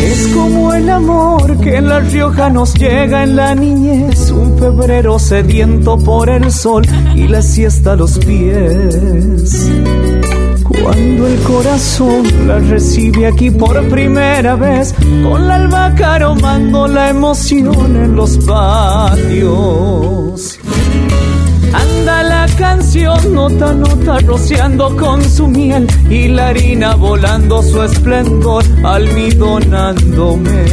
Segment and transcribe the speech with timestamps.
[0.00, 5.18] Es como el amor que en La Rioja nos llega en la niñez, un febrero
[5.18, 9.70] sediento por el sol y la siesta a los pies.
[10.82, 17.96] Cuando el corazón la recibe aquí por primera vez, con la albahaca aromando la emoción
[17.96, 20.27] en los patios.
[21.72, 28.64] Anda la canción nota nota rociando con su miel y la harina volando su esplendor
[28.84, 30.64] almidonándome.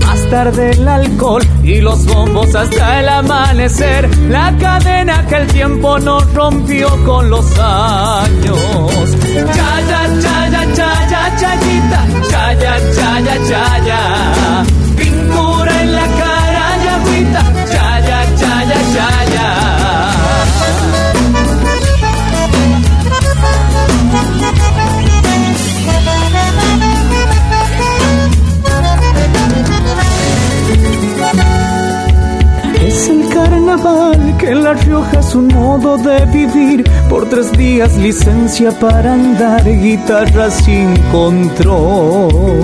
[0.00, 5.98] Más tarde el alcohol y los bombos hasta el amanecer, la cadena que el tiempo
[5.98, 8.58] nos rompió con los años.
[9.54, 14.64] Chaya, chaya, chaya, chayita, chaya, chaya, chaya.
[14.96, 17.51] Pintura en la cara y agüita,
[33.82, 36.84] carnaval que La Rioja es un modo de vivir.
[37.08, 42.60] Por tres días licencia para andar guitarra sin control.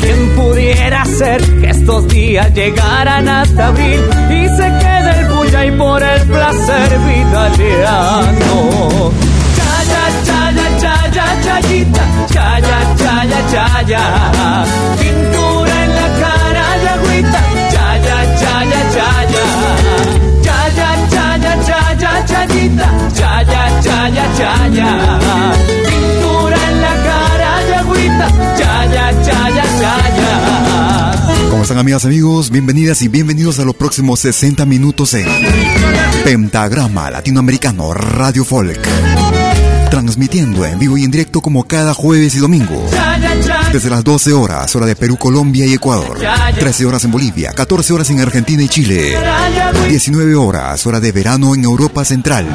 [0.00, 5.70] ¿Quién pudiera ser que estos días llegaran hasta abril y se quede el bulla y
[5.72, 8.50] por el placer vitaliano?
[9.56, 14.64] Chaya, chaya, chaya, chayita, chaya, chaya, chaya.
[14.98, 15.59] Pintura
[23.12, 25.18] chaya, chaya, chaya.
[25.88, 31.50] Pintura en la cara y agüita, chaya, chaya, chaya.
[31.50, 32.50] ¿Cómo están amigas, amigos?
[32.50, 35.26] Bienvenidas y bienvenidos a los próximos 60 minutos en
[36.24, 38.80] Pentagrama Latinoamericano Radio Folk.
[39.90, 42.86] Transmitiendo en vivo y en directo como cada jueves y domingo.
[43.72, 46.18] Desde las 12 horas, hora de Perú, Colombia y Ecuador.
[46.58, 49.16] 13 horas en Bolivia, 14 horas en Argentina y Chile.
[49.88, 52.48] 19 horas, hora de verano en Europa Central.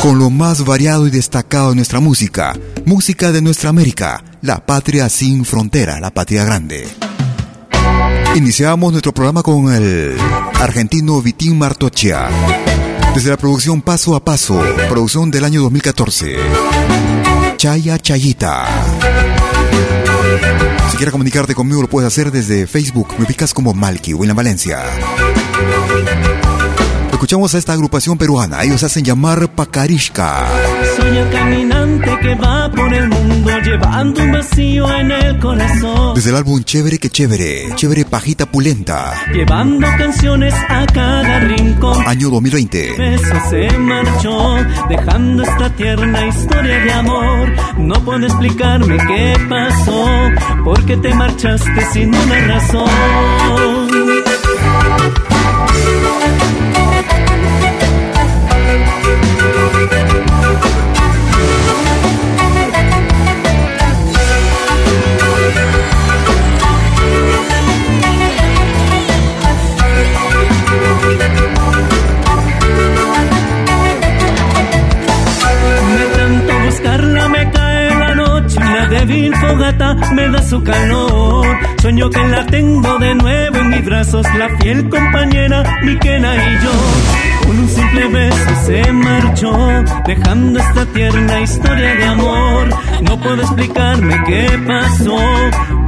[0.00, 2.54] Con lo más variado y destacado de nuestra música.
[2.84, 4.22] Música de nuestra América.
[4.42, 6.86] La patria sin frontera, la patria grande.
[8.36, 10.16] Iniciamos nuestro programa con el
[10.60, 12.28] argentino Vitín Martochia.
[13.14, 16.36] Desde la producción Paso a Paso, producción del año 2014.
[17.56, 19.31] Chaya Chayita.
[20.90, 23.14] Si quieres comunicarte conmigo, lo puedes hacer desde Facebook.
[23.18, 24.82] Me ubicas como Malky, William Valencia.
[27.22, 28.64] Escuchamos a esta agrupación peruana.
[28.64, 30.44] Ellos hacen llamar Pacarishka.
[30.96, 36.16] Soy el caminante que va por el mundo llevando un vacío en el corazón.
[36.16, 42.04] Desde el álbum Chévere que Chévere, Chévere Pajita Pulenta, Llevando canciones a cada rincón.
[42.08, 43.14] año 2020.
[43.14, 44.56] Eso se marchó,
[44.88, 47.52] dejando esta tierna historia de amor.
[47.78, 50.06] No puedo explicarme qué pasó,
[50.64, 53.81] porque te marchaste sin una razón.
[59.72, 60.31] Thank you.
[79.04, 81.46] Vil fogata me da su calor.
[81.80, 86.64] Sueño que la tengo de nuevo en mis brazos, la fiel compañera, mi quena y
[86.64, 86.72] yo.
[87.46, 89.52] Con un simple beso se marchó,
[90.06, 92.68] dejando esta tierna historia de amor.
[93.02, 95.18] No puedo explicarme qué pasó,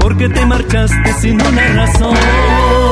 [0.00, 2.83] porque te marchaste sin una razón.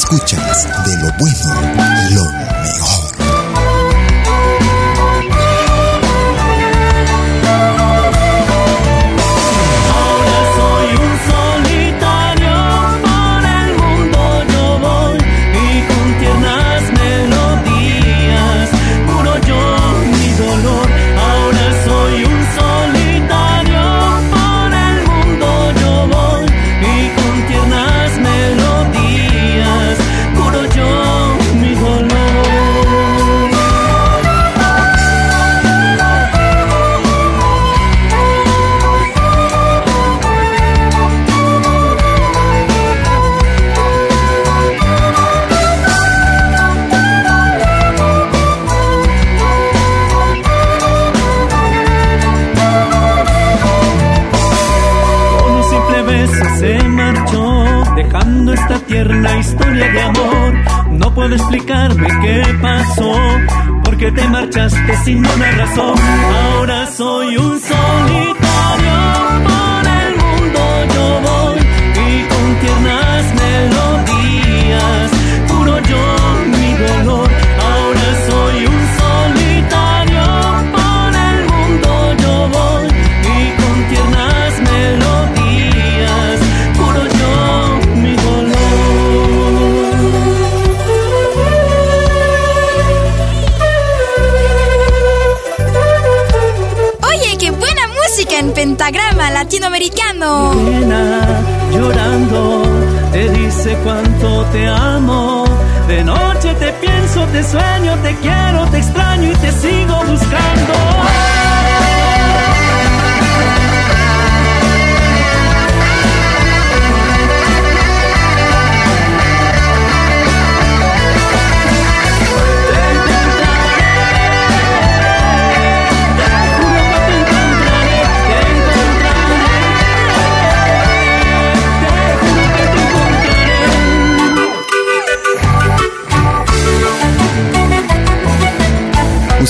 [0.00, 1.69] Escuchas de lo bueno,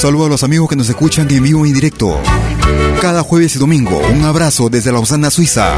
[0.00, 2.19] saludo a los amigos que nos escuchan en vivo y en directo.
[3.02, 5.75] Cada jueves y domingo, un abrazo desde Lausana, Suiza.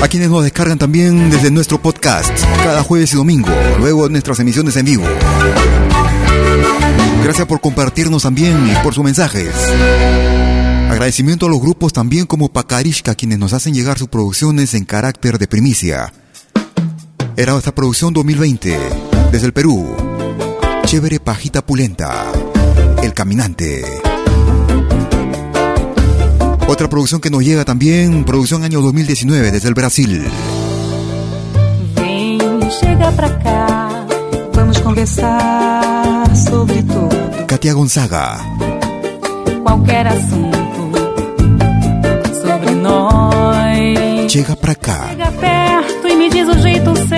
[0.00, 2.30] A quienes nos descargan también desde nuestro podcast,
[2.62, 3.48] cada jueves y domingo,
[3.80, 5.04] luego de nuestras emisiones en vivo.
[7.24, 9.52] Gracias por compartirnos también y por sus mensajes.
[10.90, 15.40] Agradecimiento a los grupos también como Pacarishka, quienes nos hacen llegar sus producciones en carácter
[15.40, 16.12] de primicia.
[17.36, 18.78] Era esta producción 2020,
[19.32, 20.07] desde el Perú.
[20.88, 22.32] Chévere Pajita Pulenta,
[23.02, 23.84] El Caminante.
[26.66, 30.24] Otra producción que nos llega también, producción año 2019 desde el Brasil.
[31.94, 32.38] Vem,
[32.80, 34.06] chega pra cá,
[34.54, 37.46] vamos conversar sobre tudo.
[37.46, 38.38] Katia Gonzaga.
[39.62, 40.90] Qualquer assunto
[42.32, 44.32] sobre nós.
[44.32, 45.08] Chega pra cá.
[45.10, 47.17] Chega perto e me diz o jeito certo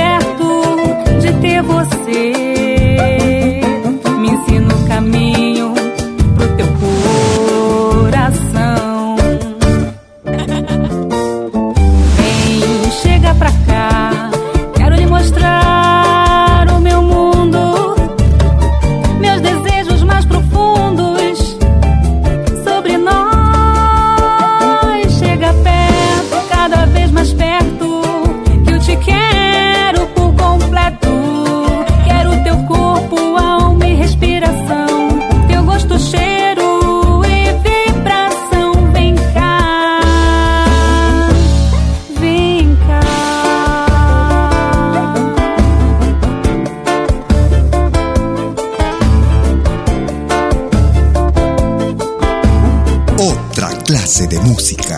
[54.51, 54.90] música.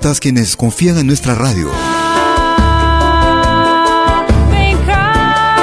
[0.00, 1.70] Quienes confían en nuestra radio.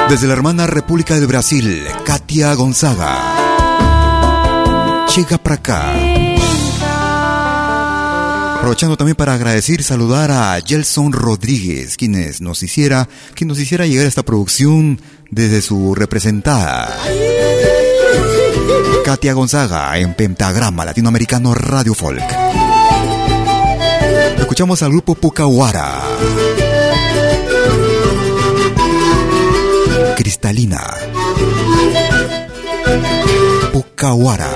[0.10, 3.18] Desde la hermana República del Brasil, Katia Gonzaga.
[5.16, 5.94] Llega para acá.
[8.58, 13.88] Aprovechando también para agradecer y saludar a Gelson Rodríguez, quienes nos hiciera, quien nos hiciera
[13.88, 15.02] llegar a esta producción
[15.32, 16.96] desde su representada.
[19.04, 22.67] Katia Gonzaga en Pentagrama Latinoamericano Radio Folk.
[24.48, 26.02] Escuchamos al grupo Pucahuara.
[30.16, 30.82] Cristalina.
[33.74, 34.50] Pucahuara.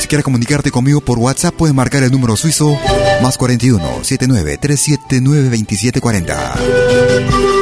[0.00, 2.76] Si quieres comunicarte conmigo por WhatsApp, puedes marcar el número suizo
[3.22, 7.59] más 41 79 379 2740.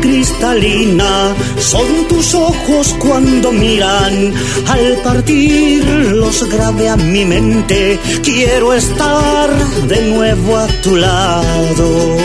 [0.00, 4.32] Cristalina son tus ojos cuando miran.
[4.68, 9.50] Al partirlos grave a mi mente, quiero estar
[9.88, 12.16] de nuevo a tu lado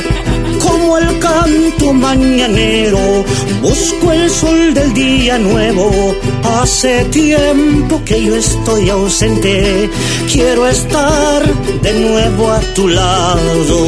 [0.69, 3.23] como el canto mañanero,
[3.61, 6.15] busco el sol del día nuevo.
[6.43, 9.89] Hace tiempo que yo estoy ausente,
[10.31, 11.43] quiero estar
[11.81, 13.79] de nuevo a tu lado.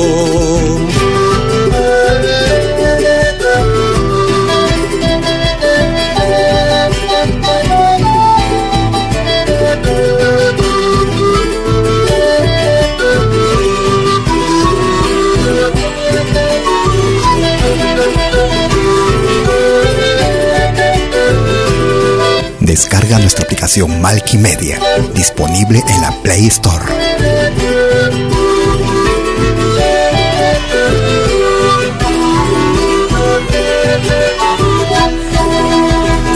[22.71, 24.01] Descarga nuestra aplicación
[24.37, 24.79] Media,
[25.13, 26.85] disponible en la Play Store.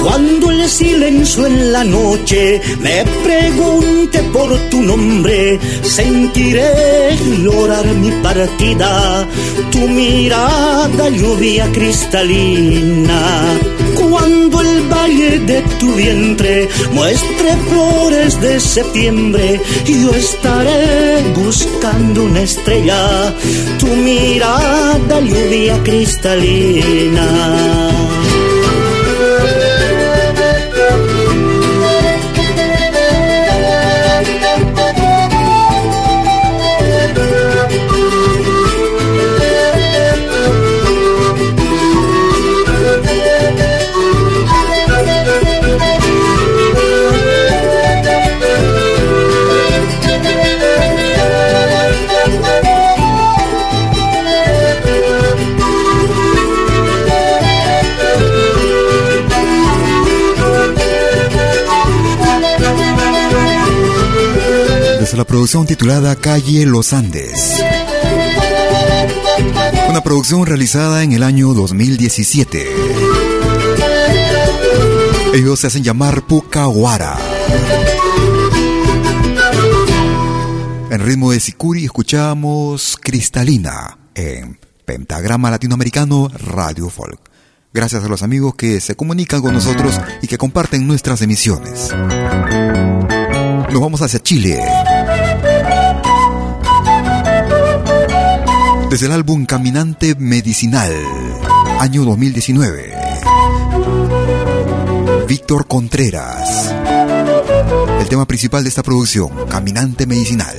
[0.03, 7.14] Cuando el silencio en la noche me pregunte por tu nombre, sentiré
[7.45, 8.91] llorar mi partida,
[9.71, 13.21] tu mirada lluvia cristalina.
[13.99, 23.01] Cuando el valle de tu vientre muestre flores de septiembre, yo estaré buscando una estrella,
[23.79, 27.27] tu mirada lluvia cristalina.
[65.35, 67.61] Producción titulada Calle Los Andes.
[69.89, 72.65] Una producción realizada en el año 2017.
[75.33, 77.17] Ellos se hacen llamar Pucahuara.
[80.89, 87.19] En ritmo de Sicuri escuchamos Cristalina en Pentagrama Latinoamericano Radio Folk.
[87.73, 91.93] Gracias a los amigos que se comunican con nosotros y que comparten nuestras emisiones.
[93.69, 94.61] Nos vamos hacia Chile.
[98.95, 100.89] Desde el álbum Caminante Medicinal,
[101.81, 102.93] año 2019.
[105.27, 106.73] Víctor Contreras.
[107.99, 110.55] El tema principal de esta producción, Caminante Medicinal.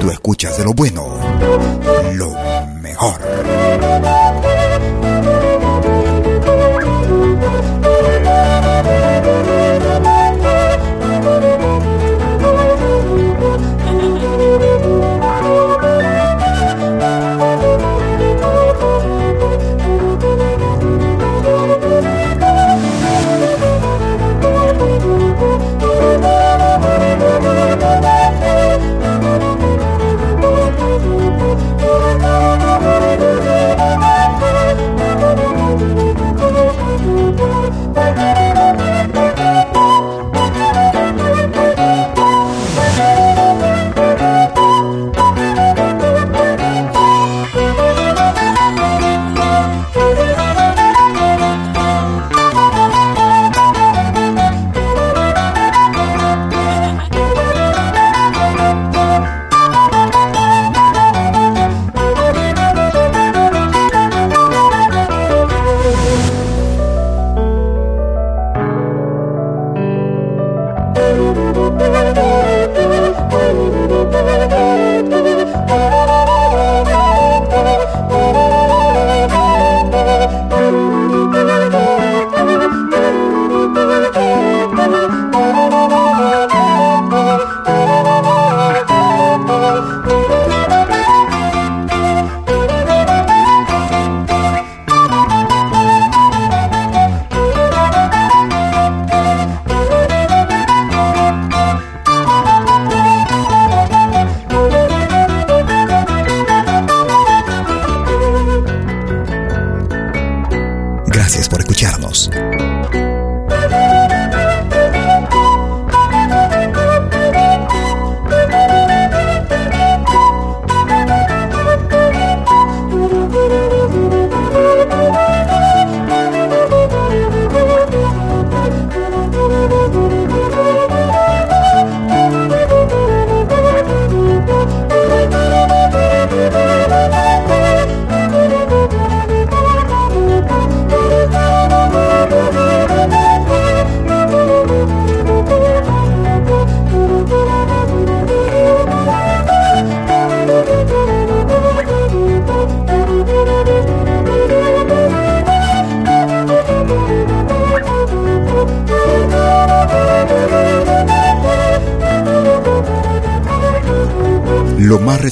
[0.00, 1.06] Tú escuchas de lo bueno,
[2.14, 2.34] lo
[2.80, 3.20] mejor.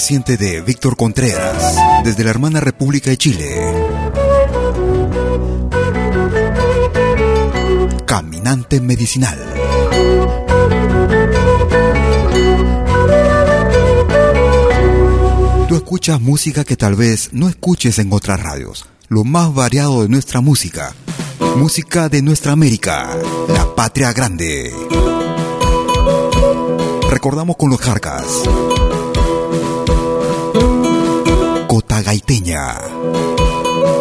[0.01, 3.55] Reciente de Víctor Contreras, desde la hermana República de Chile.
[8.07, 9.39] Caminante medicinal.
[15.69, 18.87] Tú escuchas música que tal vez no escuches en otras radios.
[19.09, 20.95] Lo más variado de nuestra música.
[21.57, 24.73] Música de nuestra América, la patria grande.
[27.11, 28.25] Recordamos con los Jarcas.
[32.11, 32.75] Gaiteña.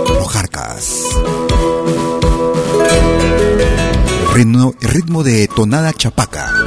[0.07, 1.03] Los Jarcas.
[4.33, 6.58] Ritmo, ritmo de tonada chapaca.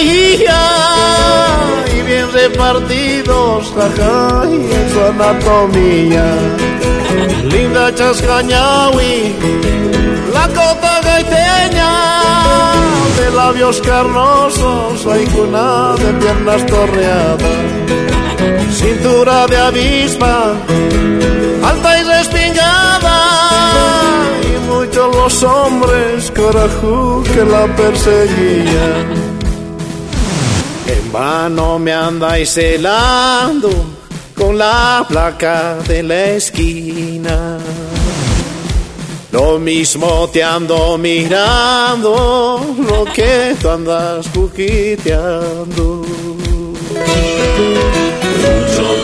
[0.00, 6.24] Y bien repartidos, jaja, y en su anatomía.
[7.44, 9.34] Linda chascañawi,
[10.32, 12.72] la cota gaiteña,
[13.18, 17.42] de labios carnosos, hay cuna de piernas torreadas,
[18.72, 20.54] cintura de avispa,
[21.64, 23.38] alta y respingada
[24.68, 29.27] muchos los hombres corajú que la perseguían.
[30.88, 33.70] En vano me andáis celando
[34.34, 37.58] con la placa de la esquina.
[39.30, 46.04] Lo mismo te ando mirando, lo que tú andas cuquiteando.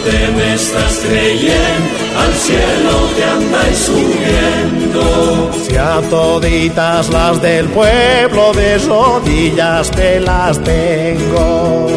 [0.04, 5.50] Te me estás creyendo, al cielo te andáis subiendo.
[5.66, 11.88] Si a toditas las del pueblo de rodillas te las tengo.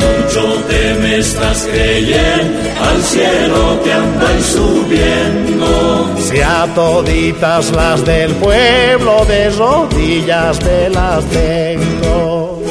[0.00, 2.58] Mucho te me estás creyendo,
[2.90, 6.16] al cielo te andáis subiendo.
[6.18, 12.62] Si a toditas las del pueblo de rodillas te las tengo.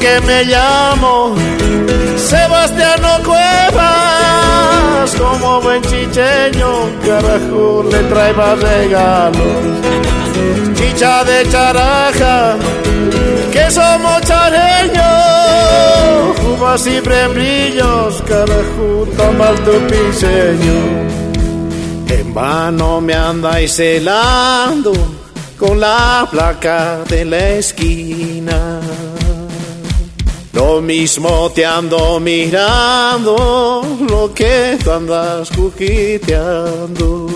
[0.00, 1.34] Que me llamo
[2.16, 9.42] Sebastiano Cuevas, como buen chicheño, carajo, le traeba regalos.
[10.74, 12.56] Chicha de charaja,
[13.52, 15.02] que somos chareños,
[16.56, 20.78] uvas y brillos, carajo, tamal tu piseño.
[22.08, 24.92] En vano me andáis celando
[25.58, 28.73] con la placa de la esquina.
[30.74, 37.28] Lo mismo te ando mirando, lo que tú andas cuquiteando.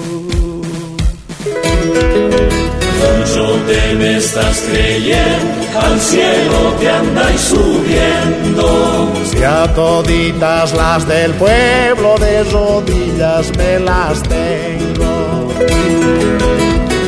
[3.01, 9.13] Mucho te me estás creyendo, al cielo te andáis subiendo.
[9.31, 15.53] Si a toditas las del pueblo de rodillas me las tengo.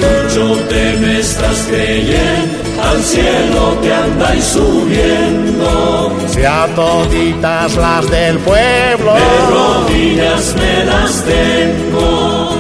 [0.01, 6.13] Mucho te me estás creyendo, al cielo te andáis subiendo.
[6.29, 12.51] Si a toditas las del pueblo De rodillas me las tengo.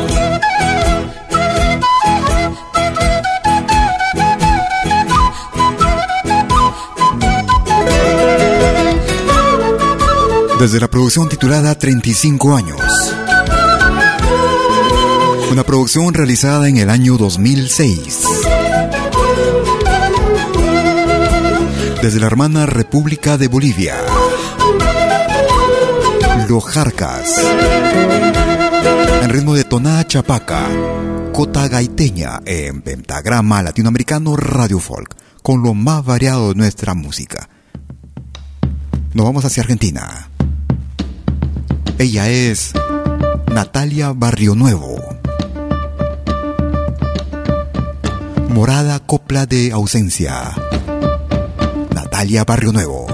[10.61, 12.81] Desde la producción titulada 35 años.
[15.51, 18.60] Una producción realizada en el año 2006.
[22.03, 23.95] Desde la hermana República de Bolivia.
[26.49, 27.37] Los Jarcas.
[29.23, 30.67] En ritmo de tonada chapaca.
[31.35, 35.15] Cota gaiteña en pentagrama latinoamericano Radio Folk.
[35.43, 37.51] Con lo más variado de nuestra música.
[39.13, 40.31] Nos vamos hacia Argentina.
[41.99, 42.73] Ella es
[43.53, 45.05] Natalia Barrio Nuevo.
[48.49, 50.55] Morada Copla de Ausencia.
[52.21, 53.10] Natalia Barrio Nuevo.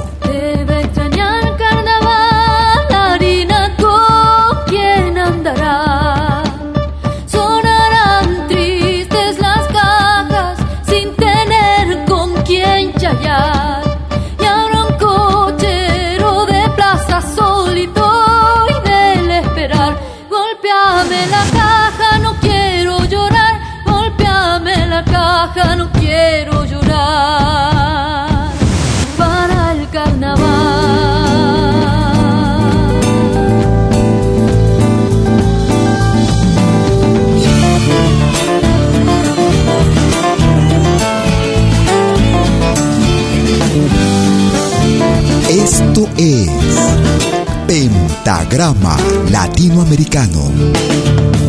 [48.56, 48.96] Pentagrama
[49.28, 51.45] Latinoamericano.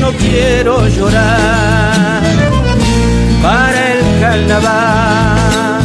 [0.00, 2.22] No quiero llorar
[3.40, 5.82] para el carnaval.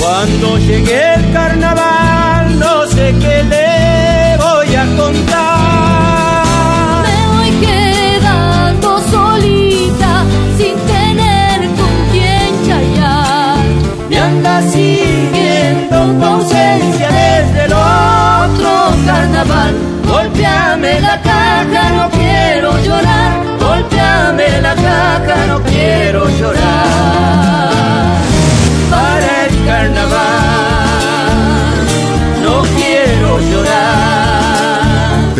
[0.00, 3.41] Cuando llegue el carnaval, no sé qué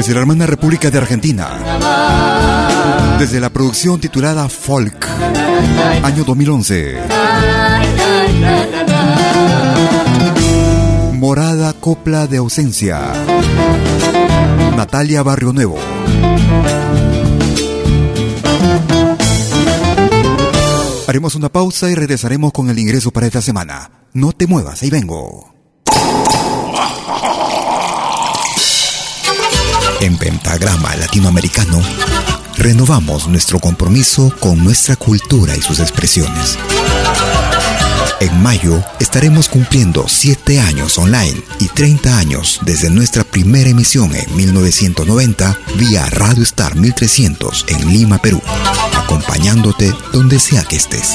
[0.03, 1.49] Desde la hermana República de Argentina.
[3.21, 5.07] Desde la producción titulada Folk.
[6.03, 6.97] Año 2011.
[11.13, 13.13] Morada Copla de Ausencia.
[14.77, 15.79] Natalia Barrio Nuevo.
[21.07, 23.93] Haremos una pausa y regresaremos con el ingreso para esta semana.
[24.15, 25.52] No te muevas, ahí vengo.
[30.03, 31.81] En Pentagrama Latinoamericano,
[32.57, 36.59] renovamos nuestro compromiso con nuestra cultura y sus expresiones.
[38.19, 44.35] En mayo estaremos cumpliendo 7 años online y 30 años desde nuestra primera emisión en
[44.35, 48.43] 1990 vía Radio Star 1300 en Lima, Perú,
[48.97, 51.11] acompañándote donde sea que estés.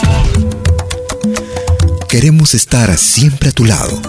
[2.08, 4.02] Queremos estar siempre a tu lado.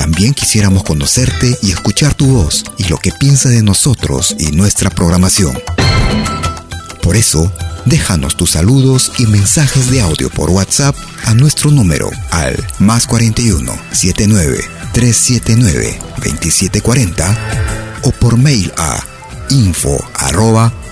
[0.00, 4.88] También quisiéramos conocerte y escuchar tu voz y lo que piensas de nosotros y nuestra
[4.88, 5.52] programación.
[7.02, 7.52] Por eso,
[7.84, 13.70] déjanos tus saludos y mensajes de audio por WhatsApp a nuestro número al más 41
[13.92, 19.04] 79 379 2740 o por mail a
[19.50, 20.02] info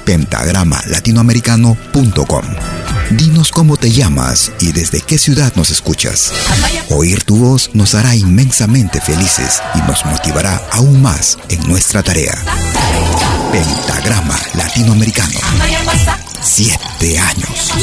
[0.09, 2.44] pentagrama latinoamericano.com.
[3.11, 6.33] Dinos cómo te llamas y desde qué ciudad nos escuchas.
[6.88, 12.42] Oír tu voz nos hará inmensamente felices y nos motivará aún más en nuestra tarea.
[13.53, 15.40] Pentagrama Latinoamericano.
[16.40, 17.75] Siete años.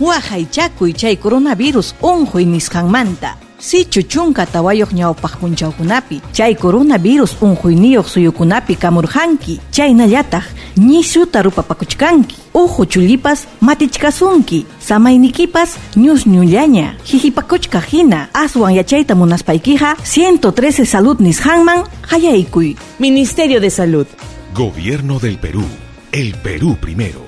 [0.00, 3.36] Wahaychakuy chay coronavirus unquy nisqanmanta.
[3.58, 10.44] Sichu chunka tawayuq ñawpaq punchawkunapi chay coronavirus unquyniyuq suyukunapi kamurqanki chaynallataq
[10.78, 21.82] ñisuta rupapakuchkanki uhu chullipas matichkasunki samaynikipas ñusñullaña hihipakuchka hina aswan yachayta munaspaykiqa 113 salud nisqanman
[22.10, 24.06] hayaykuy Ministerio de Salud
[24.54, 25.64] Gobierno del Perú.
[26.12, 27.27] El Perú primero.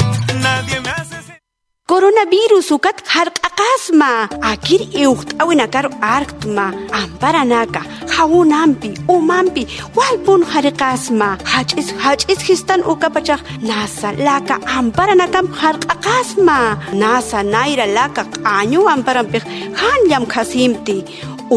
[1.91, 6.67] Coronavirus ukat harq'aqasma akir iuqt'awinakar arktma
[6.99, 7.81] amparanaka
[8.15, 9.63] hawunampi umanpi
[9.97, 16.59] walpun hariqasma hach'is hach'is histan ukapachaq nasa laka amparanakam harq'aqasma
[17.01, 19.43] nasa nayra laka q'añu amparanpik
[19.81, 20.97] hanllam khasimti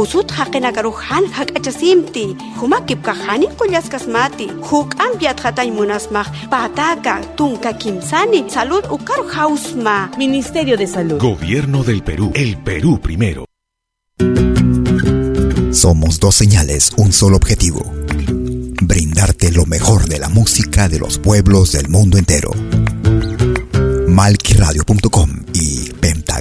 [0.01, 2.25] usut haqinakaru han hak'achasimti
[2.61, 11.19] humakipka hani qullasqasmati huk'ampiat hatay munasmaq pataka tunka kimsani salud ukaru hausma Ministerio de Salud.
[11.21, 12.33] Gobierno del Perú.
[12.35, 13.45] El Perú primero.
[15.73, 17.93] Somos dos señales, un solo objetivo.
[18.83, 22.51] Brindarte lo mejor de la música de los pueblos del mundo entero.
[24.09, 25.84] Malquiradio.com y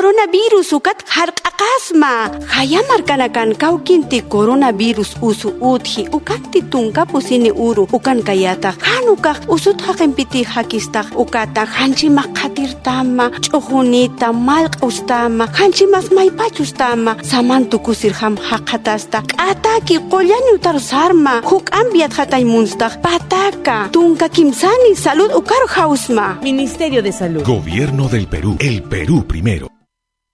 [0.00, 8.72] Coronavirus ukat harq'aqasma hayamarkanakan kawkinti coronavirus usu utji ukanti tunkapusini uru ukan kayata.
[8.80, 11.68] Hanukaq usut haqinpiti hakistaq ukata.
[11.68, 24.32] Hanchimaq qatirtama ch'ujunita malq'ustama hanchimas maypachustama samantukusirham haqatasta k'ataki qollani utarusarma huk'anpiat hataymunstaq pataka tunka
[24.32, 27.44] kimsani salud ukaru hausma Ministerio de Salud.
[27.44, 28.56] Gobierno del Perú.
[28.60, 29.68] El Perú primero.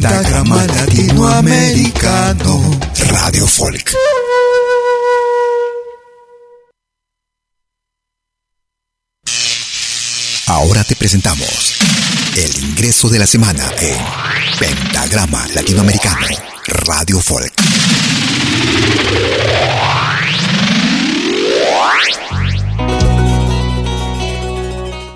[0.00, 3.92] Pentagrama Latinoamericano Radio Folk.
[10.46, 11.74] Ahora te presentamos
[12.34, 13.98] el ingreso de la semana en
[14.58, 16.28] Pentagrama Latinoamericano
[16.66, 17.52] Radio Folk.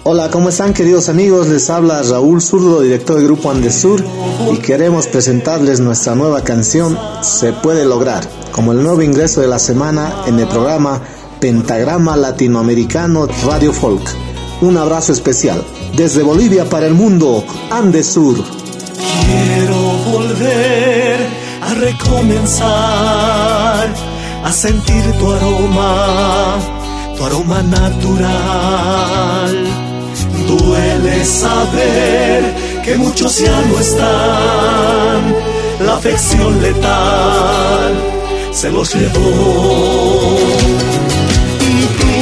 [0.06, 1.48] Hola, ¿cómo están queridos amigos?
[1.48, 4.04] Les habla Raúl Zurdo, director del grupo Andesur,
[4.52, 9.58] y queremos presentarles nuestra nueva canción Se puede lograr, como el nuevo ingreso de la
[9.58, 11.00] semana en el programa
[11.40, 14.02] Pentagrama Latinoamericano Radio Folk.
[14.60, 15.64] Un abrazo especial.
[15.96, 18.36] Desde Bolivia para el mundo, Andes Sur.
[18.36, 19.74] Quiero
[20.12, 21.28] volver
[21.62, 22.68] a recomenzar,
[24.44, 26.58] a sentir tu aroma,
[27.16, 28.94] tu aroma natural.
[30.56, 35.34] Duele saber que muchos ya no están,
[35.80, 37.94] la afección letal
[38.52, 40.38] se los llevó.
[41.60, 42.12] Y tú,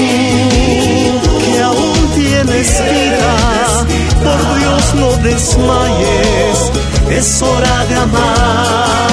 [1.44, 3.84] que aún tienes vida,
[4.24, 6.58] por Dios no desmayes,
[7.10, 9.12] es hora de amar.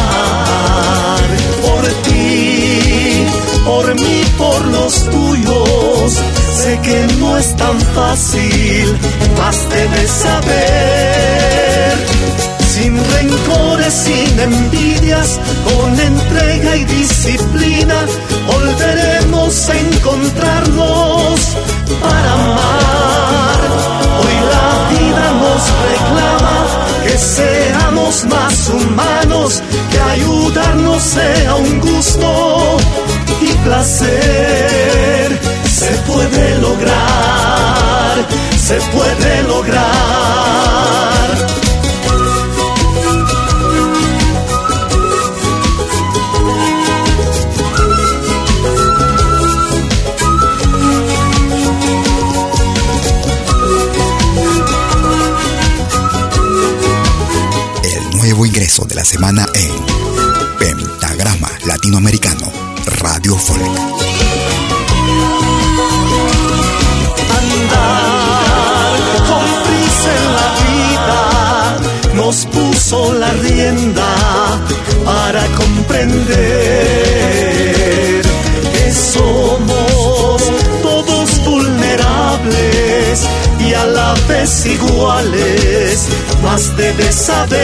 [1.61, 3.26] Por ti,
[3.65, 5.28] por mí, por los tuyos,
[6.78, 8.97] que no es tan fácil,
[9.38, 11.59] más debes saber
[12.80, 17.95] sin rencores, sin envidias, con entrega y disciplina,
[18.47, 21.39] volveremos a encontrarnos
[22.01, 23.59] para amar.
[24.22, 26.57] Hoy la vida nos reclama
[27.03, 29.61] que seamos más humanos,
[29.91, 32.78] que ayudarnos sea un gusto
[33.41, 35.39] y placer.
[35.80, 36.49] Se puede
[38.70, 39.89] se puede lograr.
[58.13, 59.72] nuevo ingreso de la semana en
[60.59, 62.51] Pentagrama Latinoamericano
[63.01, 64.09] Radio Folk.
[84.66, 86.07] Iguales,
[86.43, 87.60] más debes saber.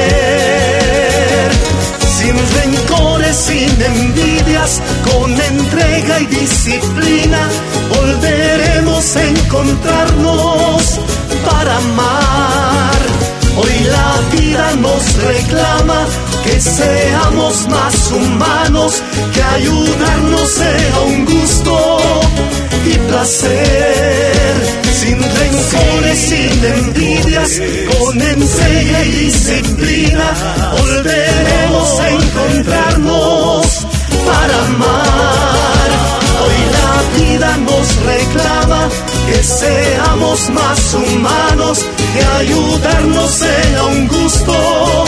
[2.18, 4.82] Sin rencores, sin envidias,
[5.12, 7.50] con entrega y disciplina,
[7.90, 11.00] volveremos a encontrarnos
[11.50, 13.00] para amar.
[13.58, 16.08] Hoy la vida nos reclama
[16.44, 19.02] que seamos más humanos,
[19.34, 22.00] que ayudarnos sea un gusto
[22.86, 24.35] y placer.
[25.16, 27.52] Sin rencores, sin envidias,
[27.98, 30.28] con entrega y disciplina,
[30.78, 33.88] volveremos a encontrarnos
[34.26, 35.90] para amar.
[36.44, 38.90] Hoy la vida nos reclama
[39.28, 45.06] que seamos más humanos, que ayudarnos sea un gusto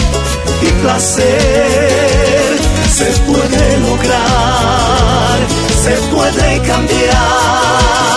[0.61, 2.57] y placer.
[2.95, 5.39] Se puede lograr,
[5.83, 8.07] se puede cambiar.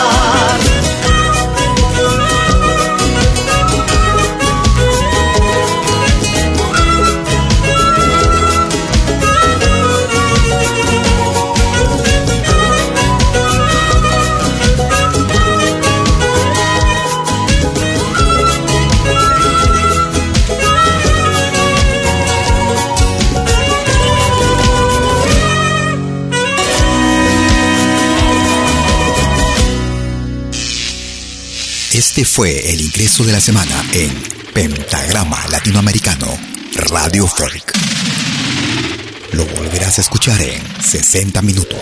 [32.00, 34.10] Este fue el ingreso de la semana en
[34.54, 36.28] Pentagrama Latinoamericano
[36.88, 37.74] Radio Folk.
[39.32, 41.78] Lo volverás a escuchar en 60 minutos.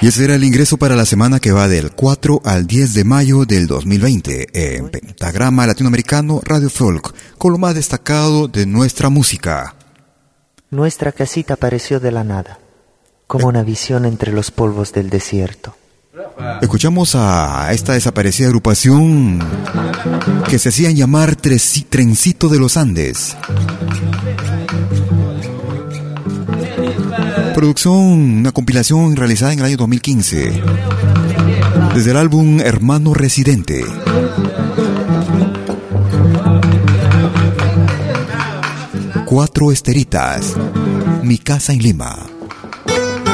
[0.00, 3.04] Y ese era el ingreso para la semana que va del 4 al 10 de
[3.04, 9.76] mayo del 2020 en Pentagrama Latinoamericano Radio Folk, con lo más destacado de nuestra música.
[10.70, 12.58] Nuestra casita apareció de la nada,
[13.28, 15.76] como una visión entre los polvos del desierto.
[16.60, 19.38] Escuchamos a esta desaparecida agrupación
[20.48, 23.36] que se hacían llamar Trencito de los Andes.
[27.54, 30.62] Producción, una compilación realizada en el año 2015.
[31.94, 33.82] Desde el álbum Hermano Residente.
[39.24, 40.56] Cuatro esteritas.
[41.22, 42.26] Mi casa en Lima.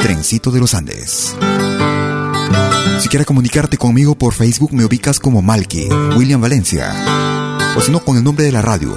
[0.01, 1.35] Trencito de los Andes.
[2.99, 5.87] Si quieres comunicarte conmigo por Facebook, me ubicas como Malky,
[6.17, 6.93] William Valencia.
[7.77, 8.93] O si no, con el nombre de la radio,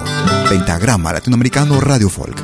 [0.49, 2.43] Pentagrama Latinoamericano Radio Folk.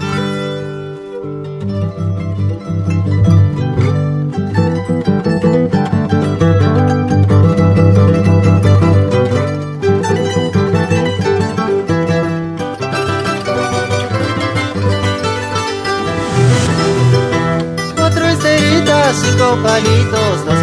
[17.97, 18.27] Cuatro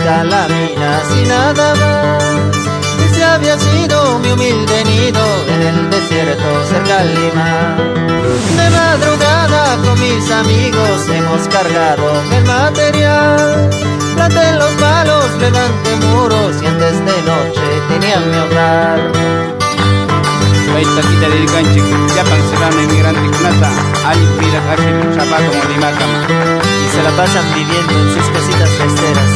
[0.06, 2.24] mina y nada más.
[3.10, 7.76] Ese había sido mi humilde nido en el desierto cerca al Lima.
[8.56, 13.70] De madrugada con mis amigos hemos cargado el material.
[14.16, 19.12] Planté los palos, levanté muros y antes de noche tenía mi hogar.
[20.74, 23.72] Baita kita dari kancing, siapa serán inmigrante kunata,
[24.12, 26.20] ali pila kashi zapato limakama.
[26.84, 29.35] Y se la pasan viviendo en sus casitas festeras.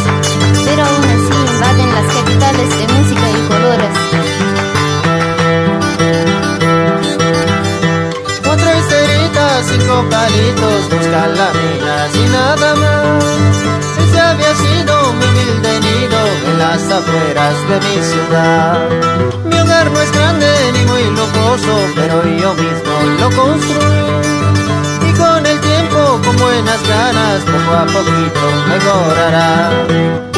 [2.57, 3.95] De música y colores.
[8.43, 11.49] Cuatro esteritas, cinco palitos, buscan la
[12.13, 13.23] y nada más.
[14.03, 18.89] Ese había sido mi humilde nido en las afueras de mi ciudad.
[19.45, 24.39] Mi hogar no es grande ni muy lujoso, pero yo mismo lo construí.
[25.19, 28.39] Con el tiempo, con buenas ganas, poco a poquito
[28.69, 30.28] mejorará.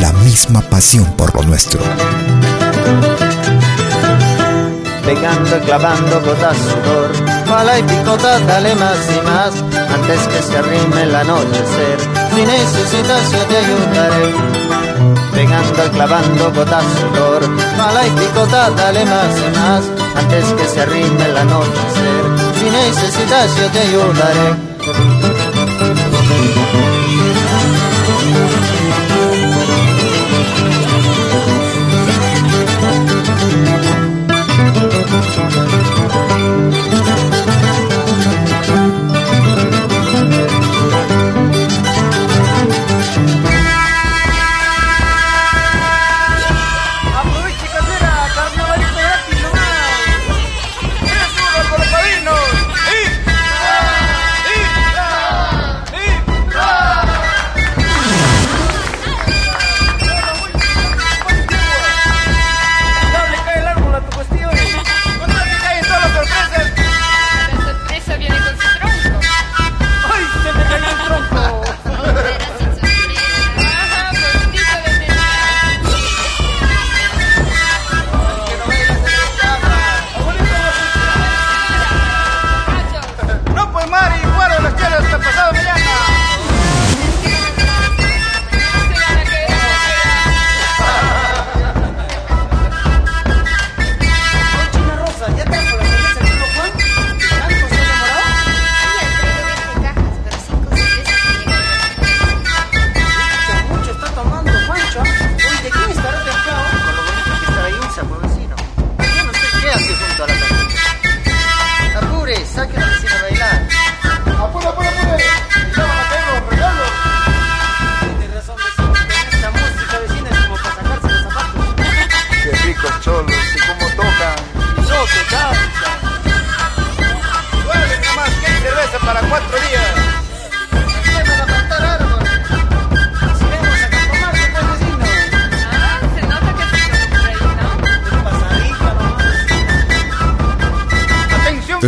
[0.00, 1.78] La misma pasión por lo nuestro.
[5.04, 7.12] Pegando, clavando gotas sudor,
[7.46, 9.52] pala y picota, dale más y más,
[9.92, 11.98] antes que se arrime el anochecer.
[12.34, 14.34] Si necesitas yo te ayudaré.
[15.34, 17.42] Pegando, clavando gotas sudor,
[17.76, 19.84] pala y picota, dale más y más,
[20.16, 22.24] antes que se arrime el anochecer.
[22.58, 24.75] Si necesitas yo te ayudaré.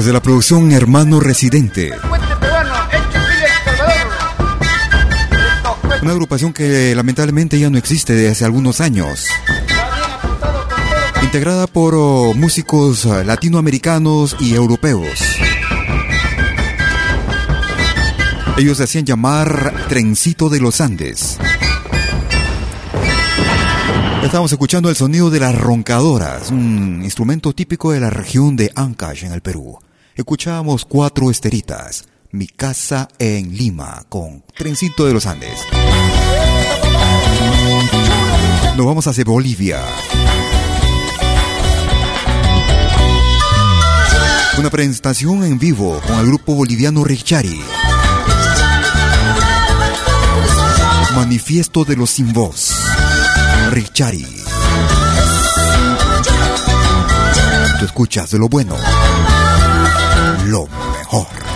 [0.09, 1.90] Desde la producción Hermano Residente,
[6.00, 9.26] una agrupación que lamentablemente ya no existe desde hace algunos años.
[11.22, 15.20] Integrada por oh, músicos ah, latinoamericanos y europeos.
[18.56, 21.36] Ellos se hacían llamar Trencito de los Andes.
[24.22, 29.24] Estamos escuchando el sonido de las roncadoras, un instrumento típico de la región de Ancash
[29.24, 29.78] en el Perú.
[30.18, 35.60] Escuchábamos cuatro esteritas, Mi casa en Lima, con Trencito de los Andes.
[38.76, 39.80] Nos vamos hacia Bolivia.
[44.58, 47.62] Una presentación en vivo con el grupo boliviano Richari.
[51.14, 52.74] Manifiesto de los sin voz.
[53.70, 54.26] Richari.
[57.78, 58.74] Tú escuchas de lo bueno.
[60.49, 61.47] Lo mejor.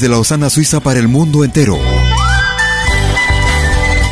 [0.00, 1.76] Desde Lausana, Suiza para el mundo entero.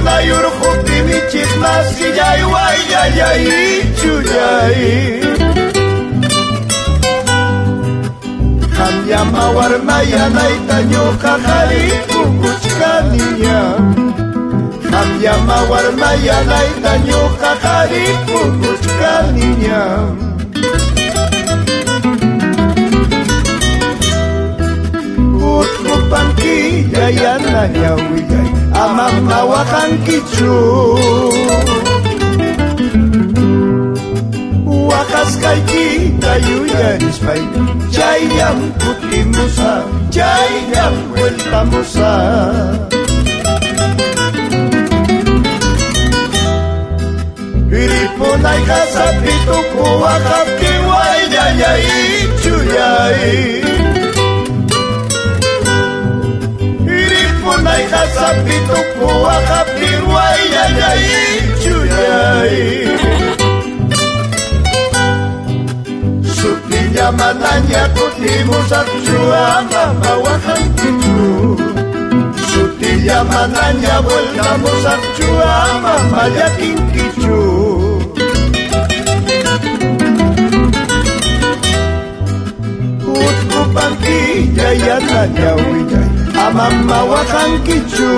[0.01, 3.45] Yolda yürüp dimi çıkmaz ki yay vay yay yay
[4.01, 5.21] çuyay
[8.77, 13.61] Kanyama varmaya naytanyo kakari kukuchkaniya
[14.91, 19.83] Kanyama warmaya naytanyo kakari kukuchkaniya
[25.41, 28.50] Kanyama panquilla jaya anda ñahuilla
[28.81, 30.57] ama mawakan kicu
[34.89, 35.59] Wakas kay
[36.17, 37.41] kayu yanis jai
[37.93, 39.73] Jayam puti musa
[40.09, 42.13] Jayam welta musa.
[47.71, 53.70] Piripunay kasapito ko wakap kiway itu chuyay
[58.21, 61.05] sabitok mo akapirway yanay
[61.57, 62.53] chunay
[66.21, 71.57] Supinya mananya kutimu sakjua mamawakan pintu
[72.45, 77.41] Sutinya mananya bolkamu sakjua mamayakin kicu
[83.11, 84.19] Utku pangki
[84.55, 86.10] jaya tanyawi jaya
[86.53, 88.11] mama amamawakankichu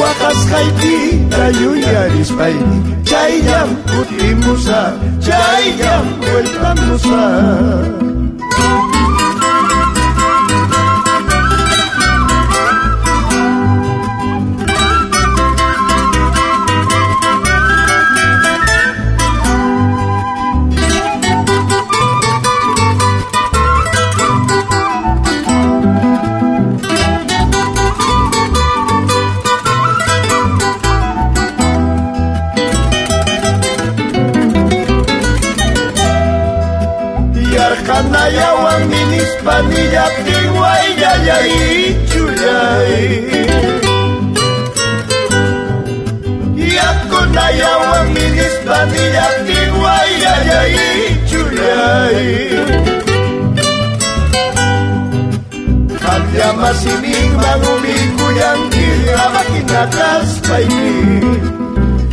[0.00, 0.96] waqasqayki
[1.32, 2.58] kayuyarispai
[3.10, 4.80] chayllam kutimusa
[5.26, 7.22] chayllam vueltamusa
[56.54, 61.18] Sama sining manguliko yang kirabakin nakas paini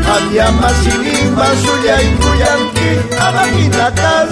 [0.02, 4.32] Hanya masining masulyay ko yang kirabakin nakas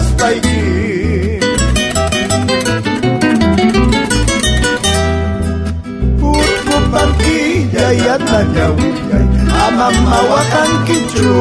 [6.18, 8.90] Putu pagi daya tagawi
[9.46, 11.38] amam mawakan kicu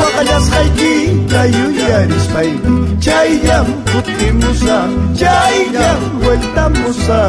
[0.00, 0.94] wakadas haiki
[1.28, 2.50] dayu yaris pai
[3.04, 4.90] cai jampu yuyarispayki chayllam kutimusa
[5.20, 7.20] chayllam vueltamusa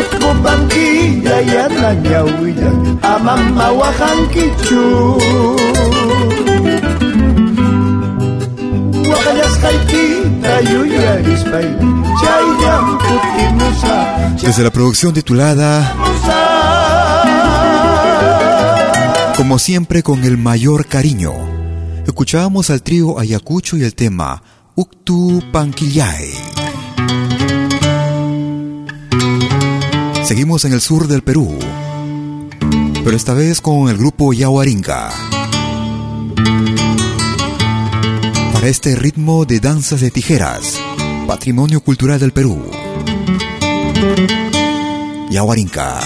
[0.00, 2.70] Utkupankilla yana ñawilla
[3.12, 5.79] amamawajankichu Waqallasqaykita yuyarispayki chayllam kutimusa
[14.42, 15.94] Desde la producción titulada
[19.36, 21.32] Como siempre con el mayor cariño,
[22.06, 24.42] escuchábamos al trío Ayacucho y el tema
[24.74, 26.30] Uktu Panquillay.
[30.24, 31.58] Seguimos en el sur del Perú,
[33.02, 35.29] pero esta vez con el grupo Yahuarinca.
[38.60, 40.78] Para este ritmo de danzas de tijeras,
[41.26, 42.62] patrimonio cultural del Perú.
[45.30, 45.98] Yahuarinca.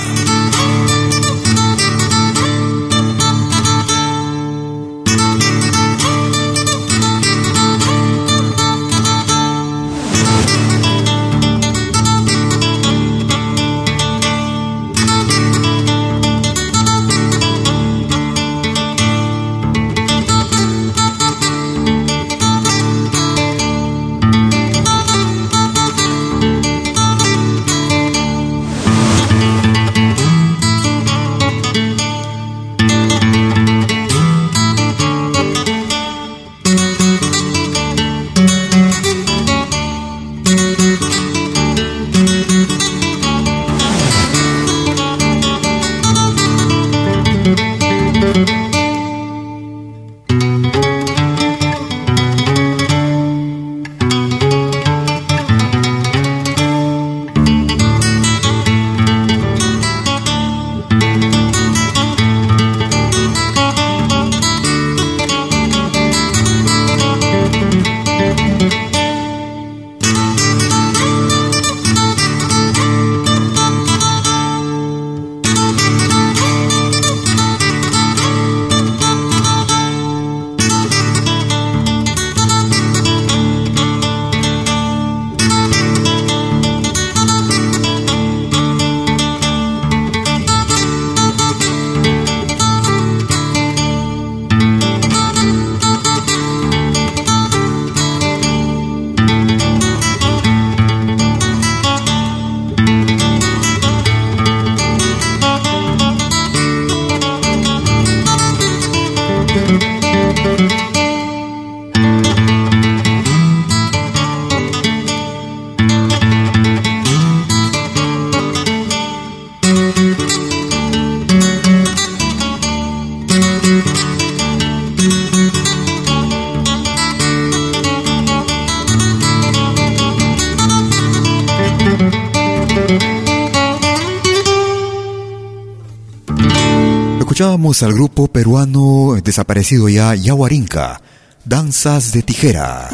[137.82, 141.00] Al grupo peruano desaparecido ya, Yahuarinca,
[141.44, 142.88] Danzas de Tijera.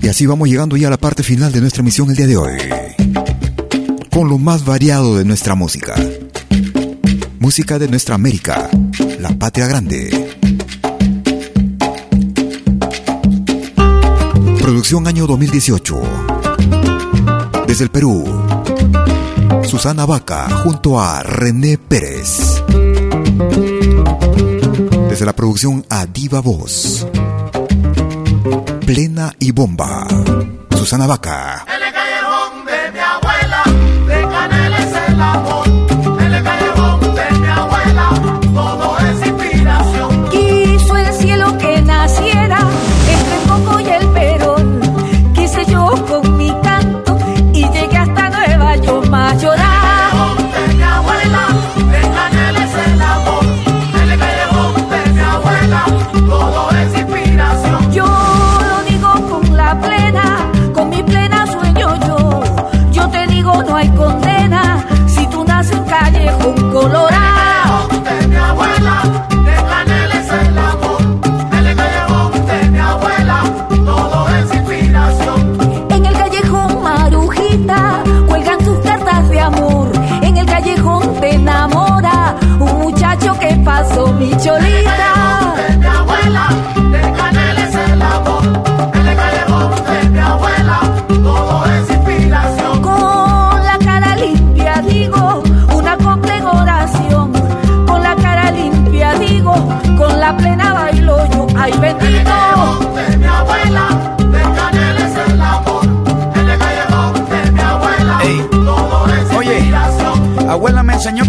[0.00, 2.36] Y así vamos llegando ya a la parte final de nuestra emisión el día de
[2.38, 2.56] hoy.
[4.10, 5.94] Con lo más variado de nuestra música.
[7.40, 8.70] Música de nuestra América,
[9.20, 10.34] la patria grande.
[14.62, 16.00] Producción año 2018.
[17.66, 18.24] Desde el Perú,
[19.64, 22.51] Susana Vaca junto a René Pérez.
[25.08, 27.06] Desde la producción a Diva Voz.
[28.86, 30.06] Plena y bomba.
[30.70, 31.71] Susana Vaca.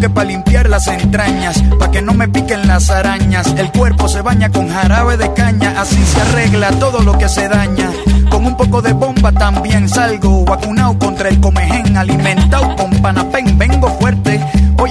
[0.10, 4.50] Para limpiar las entrañas, para que no me piquen las arañas, el cuerpo se baña
[4.50, 7.90] con jarabe de caña, así se arregla todo lo que se daña.
[8.30, 13.88] Con un poco de bomba también salgo, vacunado contra el comején, alimentado con panapén, vengo
[14.00, 14.23] fuerte.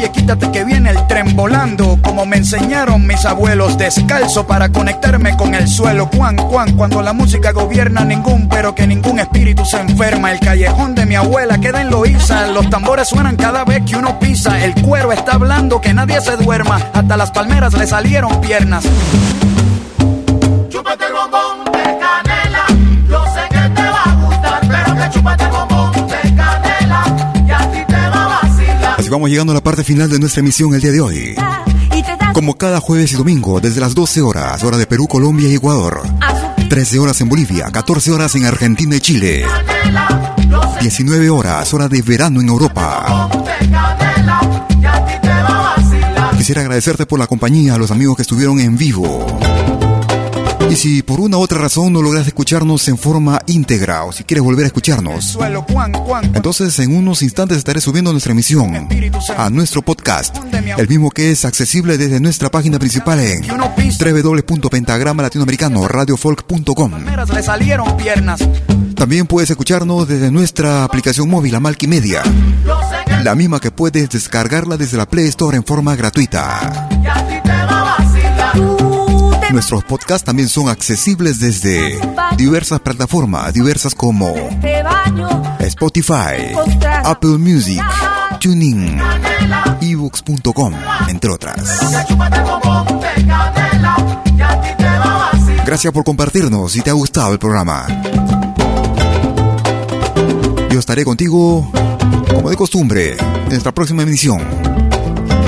[0.02, 5.36] Oye, quítate que viene el tren volando, como me enseñaron mis abuelos, descalzo para conectarme
[5.36, 6.10] con el suelo.
[6.10, 10.32] Cuan, cuan, cuando la música gobierna ningún, pero que ningún espíritu se enferma.
[10.32, 14.18] El callejón de mi abuela queda en Loíza, los tambores suenan cada vez que uno
[14.18, 14.64] pisa.
[14.64, 18.82] El cuero está hablando que nadie se duerma, hasta las palmeras le salieron piernas.
[29.12, 31.34] Vamos llegando a la parte final de nuestra emisión el día de hoy.
[32.32, 36.02] Como cada jueves y domingo, desde las 12 horas, hora de Perú, Colombia y Ecuador.
[36.70, 39.44] 13 horas en Bolivia, 14 horas en Argentina y Chile.
[40.80, 43.28] 19 horas, hora de verano en Europa.
[46.38, 49.26] Quisiera agradecerte por la compañía a los amigos que estuvieron en vivo.
[50.72, 54.24] Y si por una u otra razón no logras escucharnos en forma íntegra o si
[54.24, 55.38] quieres volver a escucharnos,
[56.32, 58.88] entonces en unos instantes estaré subiendo nuestra emisión
[59.36, 60.34] a nuestro podcast,
[60.78, 63.44] el mismo que es accesible desde nuestra página principal en
[67.42, 68.40] salieron piernas.
[68.94, 72.22] También puedes escucharnos desde nuestra aplicación móvil, Amalquimedia,
[73.22, 76.88] la misma que puedes descargarla desde la Play Store en forma gratuita.
[79.52, 82.00] Nuestros podcasts también son accesibles desde
[82.38, 84.34] diversas plataformas, diversas como
[85.60, 86.56] Spotify,
[87.04, 87.82] Apple Music,
[88.40, 88.98] Tuning,
[89.82, 90.72] ebooks.com,
[91.08, 91.80] entre otras.
[95.66, 97.86] Gracias por compartirnos si te ha gustado el programa.
[100.70, 101.70] Yo estaré contigo,
[102.34, 104.42] como de costumbre, en nuestra próxima emisión.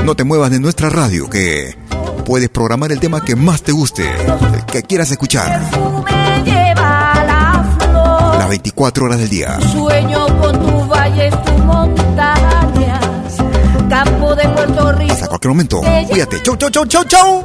[0.05, 1.75] No te muevas de nuestra radio, que
[2.25, 5.61] puedes programar el tema que más te guste, el que quieras escuchar,
[8.39, 9.59] las 24 horas del día.
[9.61, 13.05] Sueño con tus valles, tus montañas,
[13.89, 15.13] campo de Puerto Rico.
[15.13, 15.81] Hasta cualquier momento.
[16.09, 16.43] Cuídate.
[16.43, 17.45] Chau, chau, chau, chau, chau.